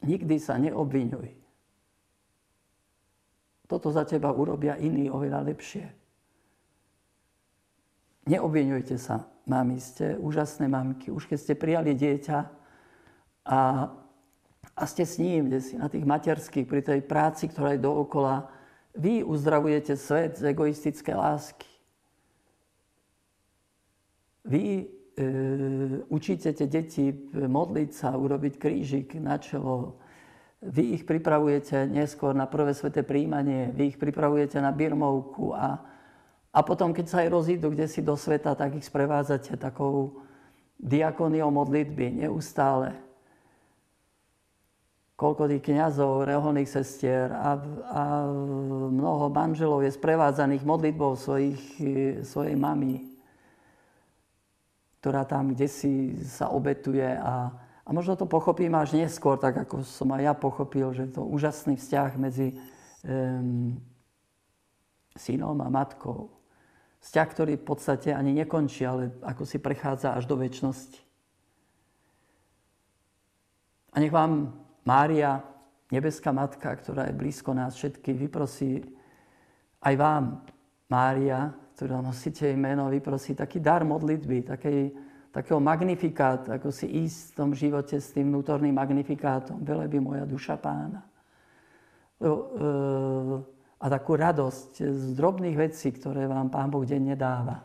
nikdy 0.05 0.35
sa 0.37 0.57
neobvinuj. 0.57 1.33
Toto 3.65 3.89
za 3.89 4.05
teba 4.05 4.29
urobia 4.29 4.77
iní 4.77 5.09
oveľa 5.09 5.41
lepšie. 5.49 5.85
Neobvinujte 8.25 8.97
sa, 8.97 9.25
mami, 9.49 9.81
ste 9.81 10.17
úžasné 10.17 10.69
mamky. 10.69 11.09
Už 11.09 11.29
keď 11.29 11.37
ste 11.41 11.53
prijali 11.57 11.93
dieťa 11.97 12.37
a 13.45 13.59
a 14.75 14.83
ste 14.83 15.07
s 15.07 15.15
ním, 15.15 15.47
kde 15.47 15.59
si 15.63 15.79
na 15.79 15.87
tých 15.87 16.03
materských, 16.03 16.67
pri 16.67 16.81
tej 16.83 16.99
práci, 17.07 17.47
ktorá 17.47 17.73
je 17.73 17.85
dookola, 17.85 18.51
vy 18.95 19.23
uzdravujete 19.23 19.97
svet 19.99 20.39
z 20.39 20.55
egoistické 20.55 21.15
lásky. 21.15 21.67
Vy 24.45 24.63
e, 24.63 24.85
učíte 26.07 26.53
tie 26.53 26.67
deti 26.69 27.11
modliť 27.33 27.89
sa, 27.91 28.15
urobiť 28.15 28.55
krížik 28.55 29.17
na 29.19 29.35
čelo. 29.37 29.99
Vy 30.65 30.97
ich 30.97 31.03
pripravujete 31.03 31.85
neskôr 31.91 32.33
na 32.33 32.49
prvé 32.49 32.73
sveté 32.73 33.05
príjmanie, 33.05 33.69
vy 33.75 33.93
ich 33.93 33.97
pripravujete 34.01 34.57
na 34.57 34.73
birmovku 34.73 35.53
a, 35.53 35.77
a 36.49 36.59
potom, 36.65 36.89
keď 36.89 37.05
sa 37.05 37.17
aj 37.21 37.29
rozídu 37.29 37.69
kde 37.69 37.85
si 37.85 38.01
do 38.01 38.17
sveta, 38.17 38.57
tak 38.57 38.73
ich 38.79 38.85
sprevádzate 38.85 39.59
takou 39.61 40.25
diakoniou 40.81 41.53
modlitby 41.53 42.25
neustále 42.25 43.04
koľko 45.15 45.47
tých 45.47 45.63
kniazov, 45.63 46.27
reholných 46.27 46.67
sestier 46.67 47.31
a, 47.31 47.55
a 47.87 48.03
mnoho 48.91 49.31
manželov 49.31 49.79
je 49.87 49.95
sprevádzaných 49.95 50.67
modlitbou 50.67 51.15
svojich, 51.15 51.63
svojej 52.27 52.55
mamy, 52.59 53.15
ktorá 54.99 55.23
tam 55.23 55.55
kde 55.55 55.71
si 55.71 56.19
sa 56.27 56.51
obetuje 56.51 57.07
a, 57.07 57.47
a 57.87 57.89
možno 57.95 58.19
to 58.19 58.27
pochopím 58.27 58.75
až 58.75 58.99
neskôr, 58.99 59.39
tak 59.39 59.55
ako 59.55 59.87
som 59.87 60.11
aj 60.11 60.21
ja 60.27 60.33
pochopil, 60.35 60.91
že 60.91 61.07
to 61.07 61.23
úžasný 61.23 61.79
vzťah 61.79 62.11
medzi 62.19 62.59
um, 63.07 63.79
synom 65.15 65.55
a 65.63 65.71
matkou. 65.71 66.27
Vzťah, 66.99 67.27
ktorý 67.31 67.53
v 67.55 67.67
podstate 67.69 68.11
ani 68.11 68.35
nekončí, 68.35 68.83
ale 68.83 69.15
ako 69.23 69.47
si 69.47 69.63
prechádza 69.63 70.11
až 70.11 70.27
do 70.27 70.35
väčšnosti. 70.35 70.99
A 73.95 74.03
nech 74.03 74.11
vám 74.11 74.64
Mária, 74.85 75.41
nebeská 75.89 76.29
matka, 76.29 76.69
ktorá 76.69 77.09
je 77.09 77.17
blízko 77.17 77.57
nás 77.57 77.73
všetkých, 77.73 78.17
vyprosí 78.29 78.85
aj 79.81 79.93
vám, 79.97 80.45
Mária, 80.85 81.49
ktorá 81.73 82.01
nosíte 82.01 82.53
meno, 82.53 82.89
vyprosí 82.93 83.33
taký 83.33 83.57
dar 83.57 83.81
modlitby, 83.81 84.45
takej, 84.45 84.93
takého 85.33 85.57
magnifikát, 85.57 86.45
ako 86.45 86.69
si 86.69 86.85
ísť 86.85 87.33
v 87.33 87.35
tom 87.35 87.49
živote 87.57 87.97
s 87.97 88.13
tým 88.13 88.29
vnútorným 88.29 88.77
magnifikátom. 88.77 89.65
by 89.65 89.97
moja 89.97 90.25
duša 90.29 90.61
pána. 90.61 91.01
Lebo, 92.21 92.37
e, 92.37 92.45
a 93.75 93.85
takú 93.89 94.15
radosť 94.15 94.71
z 94.85 95.03
drobných 95.17 95.57
vecí, 95.57 95.91
ktoré 95.91 96.29
vám 96.29 96.47
Pán 96.47 96.69
Boh 96.69 96.85
denne 96.85 97.17
dáva. 97.17 97.59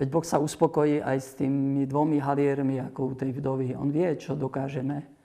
Veď 0.00 0.08
Boh 0.08 0.24
sa 0.24 0.40
uspokojí 0.40 1.04
aj 1.04 1.18
s 1.20 1.30
tými 1.36 1.84
dvomi 1.84 2.16
haliermi, 2.16 2.80
ako 2.80 3.00
u 3.04 3.14
tej 3.14 3.36
vdovy. 3.36 3.76
On 3.76 3.92
vie, 3.92 4.08
čo 4.16 4.32
dokážeme 4.32 5.19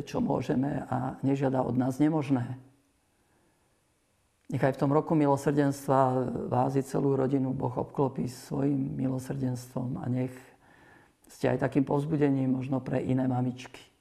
čo 0.00 0.24
môžeme 0.24 0.88
a 0.88 1.20
nežiada 1.20 1.60
od 1.60 1.76
nás 1.76 2.00
nemožné. 2.00 2.56
Nechaj 4.48 4.76
v 4.76 4.80
tom 4.80 4.92
roku 4.92 5.12
milosrdenstva 5.12 6.28
vás 6.48 6.72
i 6.76 6.84
celú 6.84 7.12
rodinu 7.16 7.52
Boh 7.52 7.72
obklopí 7.72 8.28
svojim 8.28 8.96
milosrdenstvom 8.96 10.00
a 10.00 10.08
nech 10.08 10.32
ste 11.28 11.52
aj 11.52 11.68
takým 11.68 11.84
povzbudením 11.84 12.56
možno 12.56 12.80
pre 12.80 13.00
iné 13.00 13.28
mamičky. 13.28 13.91